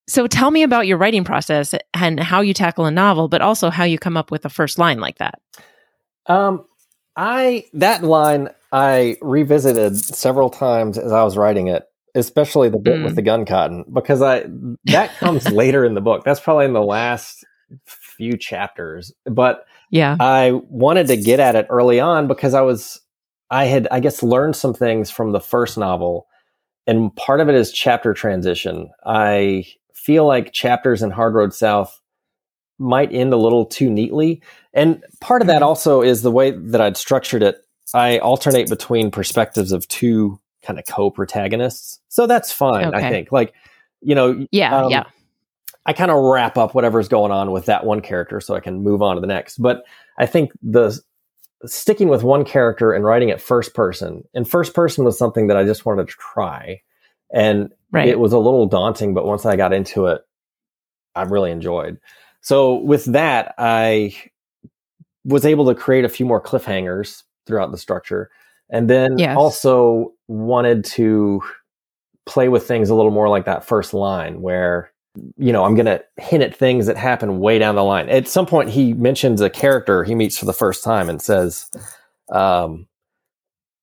[0.08, 3.70] so tell me about your writing process and how you tackle a novel but also
[3.70, 5.40] how you come up with a first line like that
[6.28, 6.66] Um,
[7.16, 13.00] I that line I revisited several times as I was writing it, especially the bit
[13.00, 13.04] Mm.
[13.06, 14.46] with the gun cotton, because I
[14.86, 16.24] that comes later in the book.
[16.26, 17.46] That's probably in the last
[17.86, 23.00] few chapters, but yeah I wanted to get at it early on because I was
[23.50, 26.28] I had I guess learned some things from the first novel,
[26.88, 28.90] and part of it is chapter transition.
[29.06, 29.66] I
[29.96, 32.00] feel like chapters in Hard Road South
[32.78, 34.42] might end a little too neatly.
[34.74, 35.66] And part of that Mhm.
[35.66, 37.58] also is the way that I'd structured it.
[37.94, 42.00] I alternate between perspectives of two kind of co-protagonists.
[42.10, 43.32] So that's fine, I think.
[43.32, 43.54] Like,
[44.02, 45.04] you know, yeah um, yeah
[45.86, 48.82] I kind of wrap up whatever's going on with that one character so I can
[48.84, 49.60] move on to the next.
[49.60, 49.84] But
[50.18, 51.00] I think the
[51.66, 55.58] sticking with one character and writing it first person and first person was something that
[55.58, 56.82] I just wanted to try.
[57.34, 60.22] And right it was a little daunting, but once I got into it,
[61.16, 62.00] I really enjoyed.
[62.42, 64.16] So with that, I
[65.24, 68.30] was able to create a few more cliffhangers throughout the structure.
[68.70, 69.36] And then Yes.
[69.38, 71.42] also wanted to
[72.26, 74.92] play with things a little more like that first line where
[75.38, 78.10] you know, I'm going to hint at things that happen way down the line.
[78.10, 81.70] At some point, he mentions a character he meets for the first time and says,
[82.32, 82.88] um,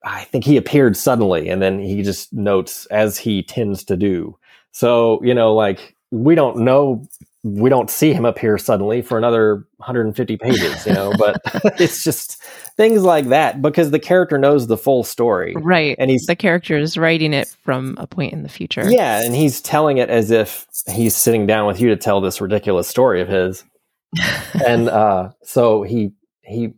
[0.04, 1.48] I think he appeared suddenly.
[1.48, 4.36] And then he just notes, as he tends to do.
[4.72, 7.06] So, you know, like we don't know,
[7.42, 11.40] we don't see him appear suddenly for another 150 pages, you know, but
[11.80, 12.42] it's just
[12.76, 15.54] things like that because the character knows the full story.
[15.56, 19.22] right And he's the character is writing it from a point in the future yeah,
[19.22, 22.88] and he's telling it as if he's sitting down with you to tell this ridiculous
[22.88, 23.64] story of his.
[24.66, 26.12] and uh, so he
[26.42, 26.74] he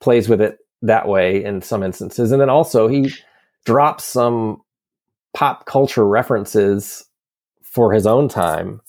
[0.00, 3.12] plays with it that way in some instances, and then also he
[3.64, 4.60] drops some
[5.34, 7.04] pop culture references
[7.62, 8.80] for his own time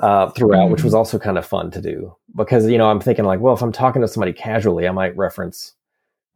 [0.00, 0.84] uh, throughout, which Mhm.
[0.84, 3.62] was also kind of fun to do because you know I'm thinking like, well, if
[3.62, 5.72] I'm talking to somebody casually, I might reference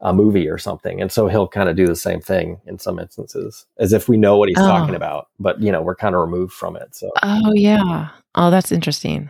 [0.01, 3.01] a movie or something, and so he'll kind of do the same thing in some
[3.01, 4.67] instances, as if we know what he's Oh.
[4.69, 6.95] talking about, but you know we're kind of removed from it.
[6.95, 8.11] So Oh yeah.
[8.37, 9.29] Oh, that's interesting.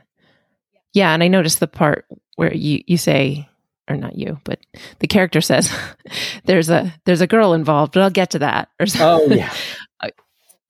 [0.92, 2.04] Yeah, and I noticed the part
[2.36, 3.48] where you you say
[3.88, 4.58] or not you, but
[5.00, 5.70] the character says
[6.44, 8.68] there's a there's a girl involved, but I'll get to that.
[8.80, 9.52] Or oh yeah,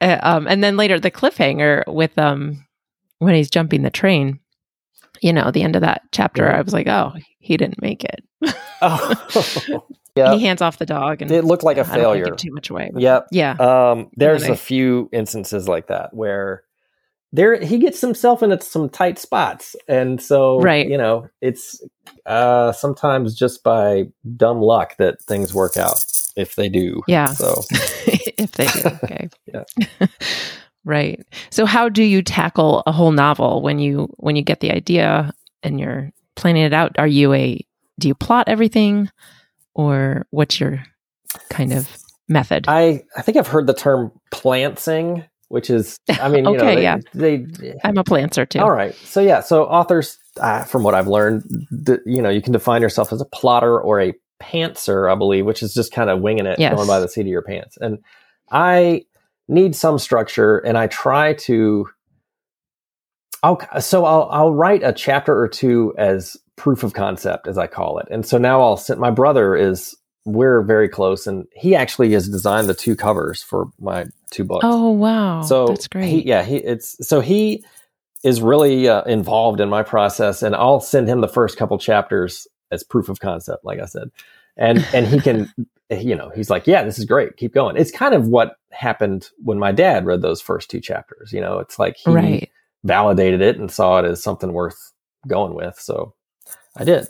[0.01, 2.65] Uh, um, and then later the cliffhanger with um
[3.19, 4.39] when he's jumping the train.
[5.21, 6.55] You know, the end of that chapter, Mhm.
[6.55, 8.25] I was like, oh, he didn't make it.
[8.81, 9.83] oh
[10.15, 12.25] yeah, He hands off the dog, and it looked like a wanna failure.
[12.37, 12.91] too much away.
[12.95, 13.27] Yep.
[13.33, 13.53] Yeah.
[13.59, 16.63] Um, there's then I- a few instances like that where
[17.33, 20.89] there he gets himself into some tight spots, and so Right.
[20.89, 21.83] you know it's
[22.27, 24.05] uh, sometimes just by
[24.37, 26.05] dumb luck that things work out
[26.37, 27.03] if they do.
[27.09, 27.27] Yeah.
[27.27, 28.81] So if they do.
[29.05, 29.29] Okay.
[29.47, 30.07] Yeah.
[30.85, 31.21] right.
[31.51, 35.33] So how do you tackle a whole novel when you when you get the idea
[35.63, 36.99] and you're planning it out?
[36.99, 37.61] Are you a
[37.99, 39.11] do you plot everything
[39.75, 40.83] or what's your
[41.51, 41.89] kind of
[42.29, 42.67] method?
[42.69, 46.77] I I think I've heard the term plantser, which is I mean you know Okay,
[46.77, 46.99] they, yeah.
[47.15, 47.47] they
[47.85, 48.61] I'm a plantser too.
[48.61, 48.95] All right.
[48.95, 51.45] So yeah, so authors, uh, from what I've learned,
[51.87, 55.47] th- you know, you can define yourself as a plotter or a pantser, I believe,
[55.47, 56.75] which is just kind of winging it, Yes.
[56.75, 57.77] going by the seat of your pants.
[57.81, 57.99] And
[58.51, 59.03] I
[59.49, 61.89] need some structure, and I try to.
[63.43, 67.67] I'll, so I'll I'll write a chapter or two as proof of concept, as I
[67.69, 68.09] call it.
[68.11, 69.97] And so now I'll send my brother is
[70.29, 74.65] we're very close, and he actually has designed the two covers for my two books.
[74.67, 76.09] Oh wow, so that's great.
[76.09, 77.65] He, yeah, he it's so he
[78.23, 82.47] is really uh, involved in my process, and I'll send him the first couple chapters
[82.71, 84.11] as proof of concept, like I said,
[84.57, 85.53] and and he can,
[85.91, 87.77] you know, he's like, yeah, this is great, keep going.
[87.77, 91.33] It's kind of what happened when my dad read those first two chapters.
[91.33, 92.51] You know, it's like he right.
[92.85, 94.93] validated it and saw it as something worth
[95.27, 95.79] going with.
[95.81, 96.13] So
[96.77, 97.07] I did.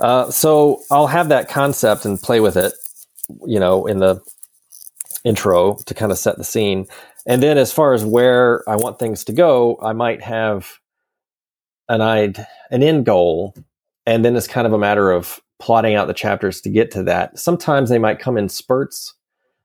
[0.00, 2.72] Uh, so I'll have that concept and play with it,
[3.46, 4.20] you know, in the
[5.24, 6.86] intro to kind of set the scene.
[7.26, 10.78] And then as far as where I want things to go, I might have
[11.88, 13.54] an I'd, an end goal,
[14.06, 17.02] and then it's kind of a matter of plotting out the chapters to get to
[17.04, 17.38] that.
[17.38, 19.14] Sometimes they might come in spurts.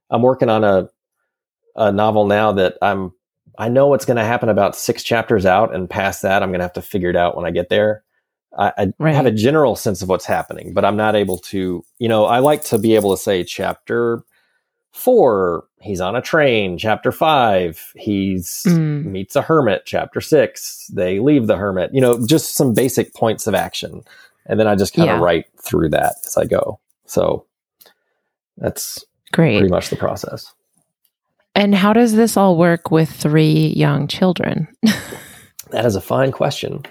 [0.10, 0.90] I'm working on a
[1.76, 3.14] a novel now that I'm
[3.58, 6.60] I know what's going to happen about six chapters out, and past that, I'm going
[6.60, 8.04] to have to figure it out when I get there.
[8.58, 9.16] I, I Right.
[9.16, 11.84] have a general sense of what's happening, but I'm not able to.
[12.00, 14.24] You know, I like to be able to say chapter
[14.92, 16.78] four, he's on a train.
[16.78, 19.06] Chapter five, he's Mm.
[19.06, 19.84] meets a hermit.
[19.86, 21.92] Chapter six, they leave the hermit.
[21.94, 24.02] You know, just some basic points of action,
[24.48, 25.24] and then I just kind of Yeah.
[25.24, 26.80] write through that as I go.
[27.06, 27.46] So
[28.58, 29.58] that's Great.
[29.60, 30.54] pretty much the process.
[31.56, 34.68] And how does this all work with three young children?
[35.72, 36.82] That is a fine question.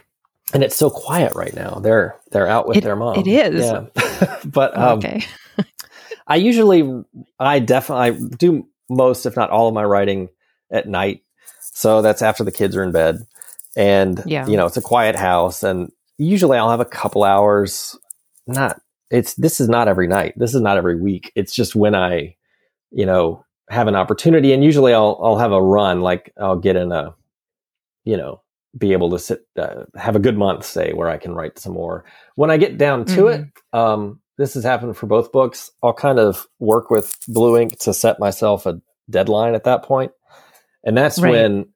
[0.54, 1.80] And it's so quiet right now.
[1.82, 3.18] They're they're out with It- their mom.
[3.18, 3.64] it is.
[3.64, 4.38] Yeah.
[4.44, 5.24] but um, okay.
[6.26, 7.04] I usually
[7.38, 10.28] I definitely I do most if not all of my writing
[10.70, 11.22] at night.
[11.60, 13.18] So that's after the kids are in bed.
[13.76, 14.46] And Yeah.
[14.46, 17.96] you know, it's a quiet house and usually I'll have a couple hours
[18.46, 18.80] not
[19.10, 20.34] it's this is not every night.
[20.36, 21.30] This is not every week.
[21.34, 22.36] It's just when I
[22.90, 26.76] you know have an opportunity and usually I'll I'll have a run like I'll get
[26.76, 27.14] in a
[28.04, 28.40] you know
[28.76, 31.72] be able to sit uh, have a good month say where I can write some
[31.72, 32.04] more.
[32.34, 33.42] When I get down to Mm-hmm.
[33.42, 35.70] it, um this has happened for both books.
[35.82, 39.84] I'll kind of work with Blue Ink to set myself a deadline at that.
[40.84, 41.30] And that's Right.
[41.30, 41.66] when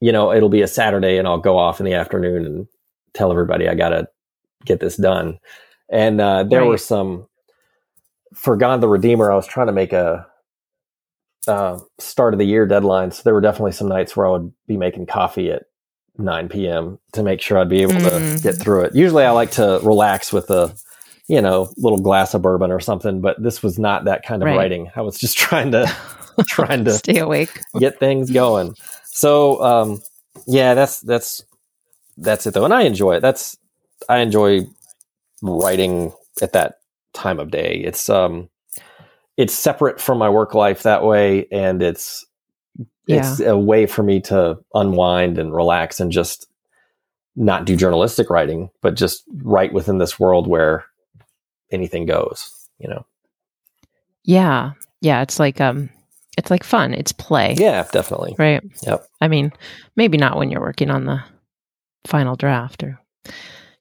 [0.00, 2.66] you know, it'll be a Saturday and I'll go off in the afternoon and
[3.14, 4.08] tell everybody I got to
[4.64, 5.38] get this done.
[5.88, 7.26] And uh, there were some
[8.34, 9.32] for Gone the Redeemer.
[9.32, 10.26] I was trying to make a
[11.48, 14.52] uh, start of the year deadline, so there were definitely some nights where I would
[14.66, 15.64] be making coffee at
[16.18, 16.98] 9 p.m.
[17.12, 18.34] to make sure I'd be able Mm.
[18.34, 18.94] to get through it.
[18.94, 20.74] Usually, I like to relax with a
[21.28, 24.46] you know little glass of bourbon or something, but this was not that kind of
[24.46, 24.56] Right.
[24.56, 24.90] writing.
[24.96, 25.90] I was just trying to
[26.46, 27.60] trying to Stay awake.
[27.78, 28.74] get things going.
[29.04, 30.02] So um,
[30.46, 31.44] yeah, that's that's
[32.18, 33.20] that's it though, and I enjoy it.
[33.20, 33.56] That's
[34.08, 34.66] I enjoy
[35.42, 36.78] writing at that
[37.12, 37.76] time of day.
[37.84, 38.48] It's um,
[39.36, 42.24] it's separate from my work life that way, and it's
[43.08, 46.48] it's a way for me to unwind and relax and just
[47.36, 50.84] not do journalistic writing, but just write within this world where
[51.70, 52.50] anything goes.
[52.78, 53.06] You know?
[54.24, 54.72] Yeah.
[55.00, 55.22] Yeah.
[55.22, 55.88] It's like um
[56.36, 56.92] it's like fun.
[56.94, 57.54] It's play.
[57.58, 58.34] Yeah, definitely.
[58.38, 58.62] Right.
[58.82, 59.06] Yep.
[59.20, 59.52] I mean,
[59.94, 61.22] maybe not when you're working on the
[62.06, 63.00] final draft or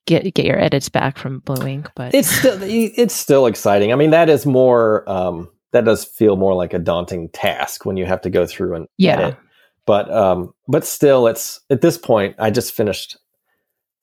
[0.06, 3.92] get get your edits back from Blue Ink, but it's still it's still exciting.
[3.92, 7.98] I mean, that is more um, that does feel more like a daunting task when
[7.98, 9.14] you have to go through and Yeah.
[9.20, 9.38] edit.
[9.86, 12.36] But um, but still, it's at this point.
[12.40, 13.18] I just finished.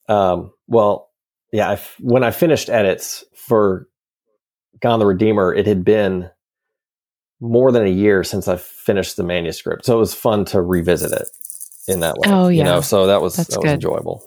[0.09, 1.11] Um, well,
[1.53, 1.71] yeah.
[1.71, 3.88] I f- when I finished edits for
[4.81, 6.31] Gone the Redeemer, it had been
[7.41, 11.11] more than a year since I finished the manuscript, so it was fun to revisit
[11.12, 11.29] it
[11.88, 12.29] in that way.
[12.31, 13.75] Oh, yeah, you know, so that was That's that was good.
[13.75, 14.23] enjoyable.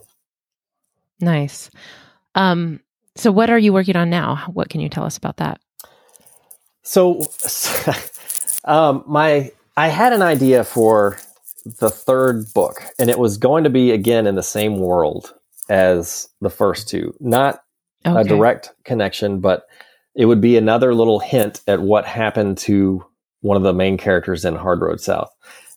[1.19, 1.69] Nice.
[2.36, 2.80] Um
[3.15, 4.43] so what are you working on now?
[4.54, 5.60] What can you tell us about that?
[6.84, 7.21] So,
[8.65, 11.17] um, my I had an idea for
[11.65, 15.34] the third book, and it was going to be again in the same world
[15.69, 17.62] as the first two, not
[18.06, 19.63] a direct connection, but
[20.15, 23.04] it would be another little hint at what happened to
[23.41, 25.32] one of the main characters in Hard Road South,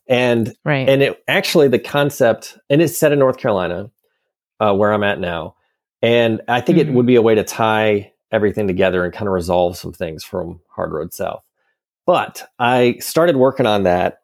[0.09, 0.89] and Right.
[0.89, 3.91] and it actually the concept, and it's set in North Carolina,
[4.61, 5.55] uh, where I'm at now,
[6.03, 6.95] and I think it Mhm.
[6.95, 10.61] would be a way to tie everything together and kind of resolve some things from
[10.71, 11.43] Hard Road South.
[12.07, 14.21] But I started working on that,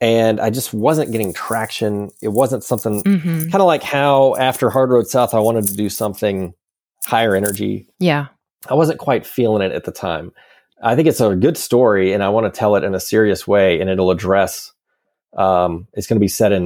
[0.00, 2.10] and I just wasn't getting traction.
[2.22, 5.74] It wasn't something hmm kind of like how after Hard Road South, I wanted to
[5.74, 6.52] do something
[7.06, 7.86] higher energy.
[7.98, 8.26] Yeah.
[8.68, 10.32] I wasn't quite feeling it at the time.
[10.82, 13.46] I think it's a good story, and I want to tell it in a serious
[13.48, 14.72] way, and it'll address.
[15.36, 16.64] Um, it's going to be set in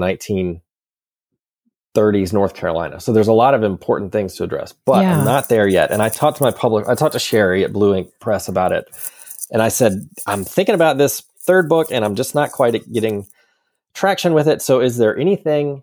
[1.94, 4.72] 1930s North Carolina, so there's a lot of important things to address.
[4.72, 5.18] But Yeah.
[5.18, 6.88] I'm not there yet, and I talked to my public.
[6.88, 8.87] I talked to Sherry at Blue Ink Press about it,
[9.50, 13.26] and I said I'm thinking about this third book, and I'm just not quite getting
[13.94, 14.62] traction with it.
[14.62, 15.83] So, is there anything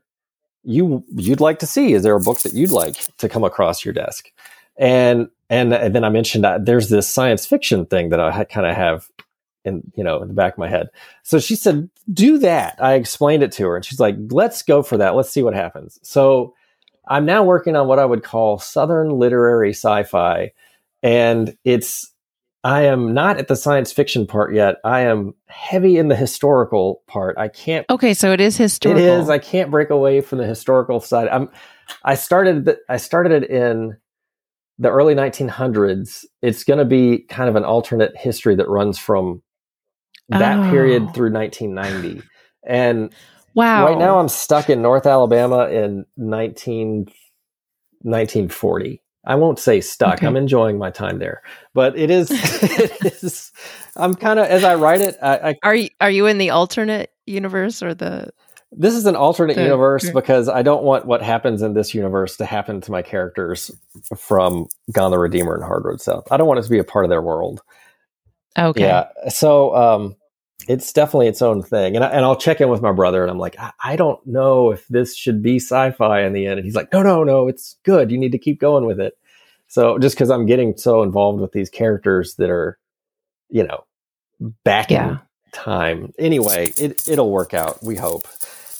[0.63, 1.93] you you'd like to see?
[1.93, 4.31] Is there a book that you'd like to come across your desk?
[4.77, 8.67] And and, and then I mentioned that there's this science fiction thing that I kind
[8.67, 9.09] of have
[9.69, 10.89] in you know in the back of my head.
[11.23, 14.83] So she said, "Do that." I explained it to her, and she's like, "Let's go
[14.83, 15.15] for that.
[15.15, 16.53] Let's see what happens." So
[17.07, 20.51] I'm now working on what I would call Southern literary sci-fi,
[21.01, 22.11] and it's
[22.63, 24.77] I am not at the science fiction part yet.
[24.83, 27.37] I am heavy in the historical part.
[27.37, 27.85] I can't.
[27.89, 29.01] Okay, so it is historical.
[29.01, 29.29] It is.
[29.29, 31.29] I can't break away from the historical side.
[31.29, 31.49] I'm.
[32.03, 32.65] I started.
[32.65, 33.97] The, I started it in
[34.77, 36.25] the early 1900s.
[36.41, 39.41] It's going to be kind of an alternate history that runs from
[40.29, 40.69] that oh.
[40.69, 42.21] period through 1990.
[42.65, 43.13] And
[43.55, 47.05] wow, right now I'm stuck in North Alabama in 19,
[48.01, 49.01] 1940.
[49.25, 50.15] I won't say stuck.
[50.15, 50.27] Okay.
[50.27, 51.41] I'm enjoying my time there,
[51.73, 52.31] but it is.
[52.33, 53.51] it is
[53.95, 55.17] I'm kind of as I write it.
[55.21, 58.31] I, I, are you are you in the alternate universe or the?
[58.71, 62.37] This is an alternate the, universe because I don't want what happens in this universe
[62.37, 63.71] to happen to my characters
[64.15, 66.27] from Gone the Redeemer and Hard Road South.
[66.31, 67.61] I don't want it to be a part of their world.
[68.57, 68.81] Okay.
[68.81, 69.07] Yeah.
[69.29, 70.15] So um,
[70.67, 71.95] it's definitely its own thing.
[71.95, 74.25] And, I, and I'll check in with my brother and I'm like, I, I, don't
[74.27, 76.59] know if this should be sci fi in the end.
[76.59, 78.11] And he's like, no, no, no, it's good.
[78.11, 79.17] You need to keep going with it.
[79.67, 82.77] So just because I'm getting so involved with these characters that are,
[83.49, 83.85] you know,
[84.63, 85.09] back yeah.
[85.09, 85.19] in
[85.51, 86.13] time.
[86.19, 88.27] Anyway, it, it'll work out, we hope.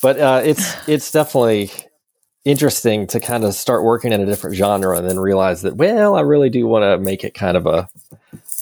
[0.02, 1.72] But uh, it's it's definitely
[2.46, 6.16] interesting to kind of start working in a different genre and then realize that, well,
[6.16, 7.90] I really do want to make it kind of a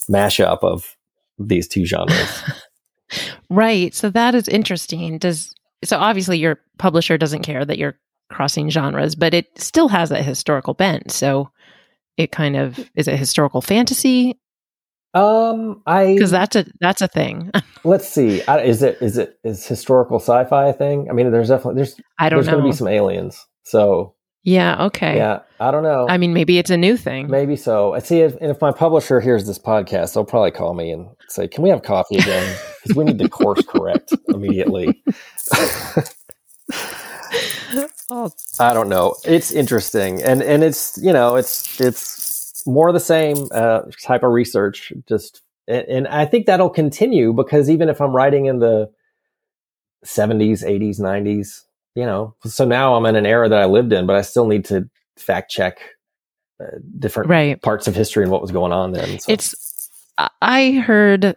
[0.10, 0.98] mashup of
[1.40, 2.44] these two genres.
[3.50, 3.94] right.
[3.94, 5.18] So that is interesting.
[5.18, 7.98] Does so obviously your publisher doesn't care that you're
[8.30, 11.12] crossing genres, but it still has a historical bent.
[11.12, 11.50] So
[12.18, 14.40] it kind of is a historical fantasy.
[15.14, 17.52] Um, I because that's a that's a thing.
[17.84, 18.44] let's see.
[18.44, 21.10] I, is it is it is historical sci-fi a thing?
[21.10, 22.54] I mean, there's definitely there's I don't there's know.
[22.54, 23.46] going to be some aliens.
[23.64, 25.18] So yeah, okay.
[25.18, 26.08] Yeah, I don't know.
[26.10, 27.30] I mean, maybe it's a new thing.
[27.30, 27.94] Maybe so.
[27.94, 28.22] I see.
[28.22, 31.64] If, and if my publisher hears this podcast, they'll probably call me and say, "Can
[31.64, 32.56] we have coffee again?
[32.84, 35.04] Because we need to course correct immediately."
[38.10, 38.32] oh.
[38.60, 39.16] I don't know.
[39.26, 44.24] It's interesting, and and it's you know it's it's more of the same uh, type
[44.24, 44.94] of research.
[45.08, 48.90] Just and, and I think that'll continue because even if I'm writing in the
[50.06, 51.64] 70s, 80s, 90s,
[51.98, 54.46] you know, so now I'm in an era that I lived in, but I still
[54.46, 55.80] need to fact check
[56.62, 57.60] uh, different right.
[57.60, 59.18] parts of history and what was going on then.
[59.18, 59.32] So.
[59.32, 59.90] It's,
[60.40, 61.36] I heard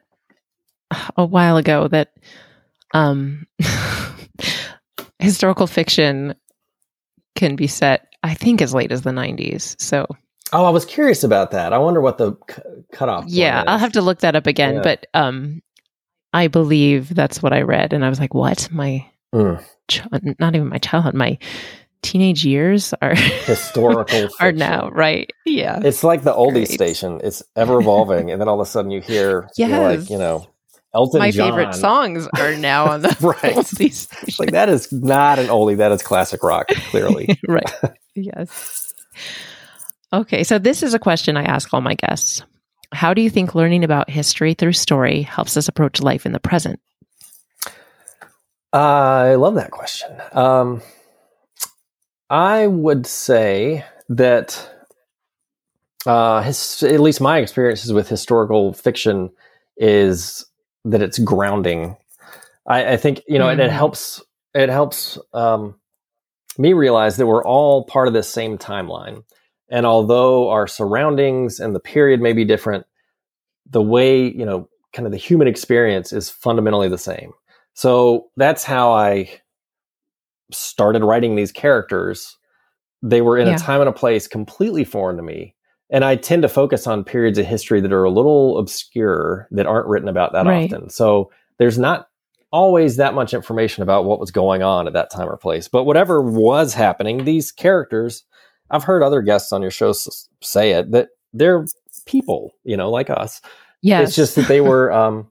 [1.17, 2.13] a while ago that
[2.93, 3.47] um,
[5.19, 6.35] historical fiction
[7.37, 9.81] can be set, I think, as late as the 90s.
[9.81, 10.07] So.
[10.53, 11.73] Oh, I was curious about that.
[11.73, 12.61] I wonder what the c-
[12.93, 13.25] cutoff.
[13.29, 14.75] Yeah, I'll have to look that up again.
[14.75, 14.83] Yeah.
[14.83, 15.63] But um,
[16.35, 18.69] I believe that's what I read, and I was like, "What?
[18.73, 20.03] My mm ch-
[20.39, 21.39] not even my childhood, my
[22.03, 23.15] teenage years are
[23.45, 25.31] historical are now right.
[25.45, 26.69] Yeah, it's like the oldie Great.
[26.69, 27.21] station.
[27.23, 30.01] It's ever evolving, and then all of a sudden you hear, yes.
[30.01, 30.47] like you know,
[30.95, 31.51] Elton My John.
[31.51, 33.55] favorite songs are now on the right.
[33.57, 34.35] oldie station.
[34.39, 35.77] Like that is not an oldie.
[35.77, 36.69] That is classic rock.
[36.69, 37.71] Clearly, right.
[38.15, 38.93] Yes.
[40.13, 42.43] Okay, so this is a question I ask all my guests.
[42.93, 46.41] How do you think learning about history through story helps us approach life in the
[46.41, 46.81] present?
[48.73, 50.11] I love that question.
[50.33, 50.83] Um,
[52.29, 54.71] I would say that,
[56.07, 59.31] uh, his, at least my experiences with historical fiction
[59.77, 60.45] is
[60.85, 61.97] that it's grounding.
[62.67, 63.61] I, I think you know, mm-hmm.
[63.61, 64.23] and it helps.
[64.53, 65.77] It helps um,
[66.59, 69.23] me realize that we're all part of this same timeline.
[69.71, 72.85] And although our surroundings and the period may be different,
[73.69, 77.33] the way you know, kind of the human experience is fundamentally the same.
[77.75, 79.41] So that's how I
[80.53, 82.37] started writing these characters.
[83.03, 83.55] They were in yeah.
[83.55, 85.55] a time and a place completely foreign to me.
[85.91, 89.67] And I tend to focus on periods of history that are a little obscure that
[89.67, 90.73] aren't written about that right.
[90.73, 90.89] often.
[90.91, 92.09] So there's not
[92.53, 95.69] always that much information about what was going on at that time or place.
[95.69, 98.25] But whatever was happening, these characters,
[98.71, 99.93] I've heard other guests on your show
[100.43, 101.65] say it that they're
[102.07, 103.41] people, you know, like us.
[103.83, 105.29] Yeah, it's just that they were um,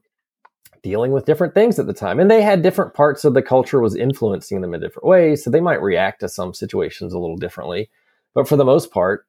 [0.82, 3.80] dealing with different things at the time and they had different parts of the culture
[3.80, 7.36] was influencing them in different ways so they might react to some situations a little
[7.36, 7.90] differently
[8.34, 9.26] but for the most part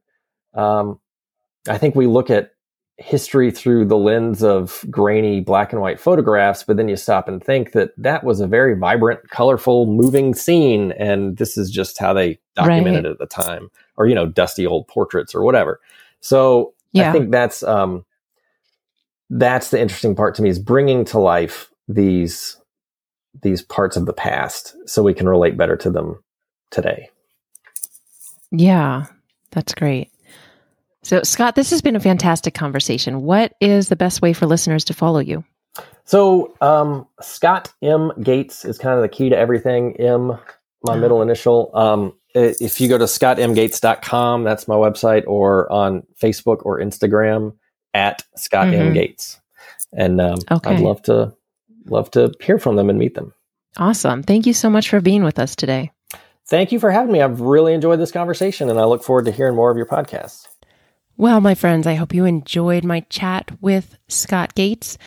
[0.54, 0.99] um,
[1.68, 2.52] i think we look at
[2.97, 7.43] history through the lens of grainy black and white photographs but then you stop and
[7.43, 12.14] think that that was a very vibrant colorful moving scene and this is just how
[12.14, 13.06] they documented right.
[13.06, 15.80] it at the time or you know dusty old portraits or whatever
[16.20, 17.10] so yeah.
[17.10, 18.06] i think that's um,
[19.32, 22.57] that's the interesting part to me is bringing to life these
[23.41, 26.21] these parts of the past so we can relate better to them
[26.69, 27.09] today.
[28.51, 29.05] Yeah,
[29.51, 30.11] that's great.
[31.03, 33.21] So, Scott, this has been a fantastic conversation.
[33.21, 35.45] What is the best way for listeners to follow you?
[36.03, 38.11] So, um, Scott M.
[38.21, 39.95] Gates is kind of the key to everything.
[39.97, 40.38] M,
[40.86, 41.71] my middle initial.
[41.73, 47.53] Um, if you go to scottmgates.com, that's my website, or on Facebook or Instagram
[47.94, 48.82] at Scott mm-hmm.
[48.82, 48.94] M.
[48.94, 49.39] Gates.
[49.94, 50.76] And um, okay.
[50.76, 51.34] I'd love to
[51.86, 53.34] love to hear from them and meet them.
[53.78, 54.24] Awesome.
[54.24, 55.92] Thank you so much for being with us today.
[56.48, 57.22] Thank you for having me.
[57.22, 60.48] I've really enjoyed this conversation and I look forward to hearing more of your podcasts.
[61.18, 64.98] Well, my friends, I hope you enjoyed my chat with Scott Gates.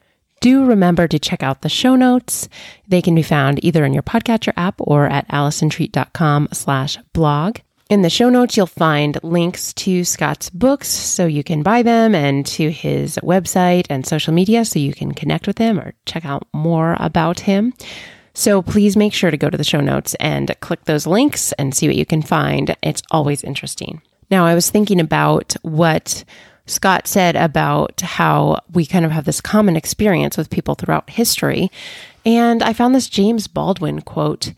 [0.41, 2.49] Do remember to check out the show notes.
[2.87, 7.59] They can be found either in your podcatcher app or at allisontreat.com slash blog.
[7.91, 12.15] In the show notes, you'll find links to Scott's books so you can buy them
[12.15, 16.25] and to his website and social media so you can connect with him or check
[16.25, 17.75] out more about him.
[18.33, 21.75] So please make sure to go to the show notes and click those links and
[21.75, 22.75] see what you can find.
[22.83, 24.01] It's always interesting.
[24.31, 26.25] Now, I was thinking about what
[26.67, 31.71] Scott said about how we kind of have this common experience with people throughout history.
[32.25, 34.55] And I found this James Baldwin quote.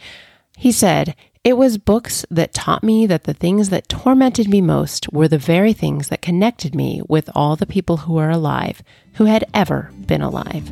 [0.57, 1.17] He said,
[1.47, 5.39] It was books that taught me that the things that tormented me most were the
[5.39, 8.83] very things that connected me with all the people who are alive,
[9.13, 10.69] who had ever been alive.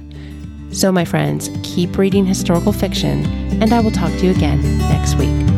[0.73, 3.25] So, my friends, keep reading historical fiction,
[3.63, 5.54] and I will talk to you again next week.